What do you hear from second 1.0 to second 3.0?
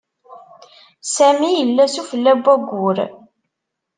Sami yella sufella n wayyur.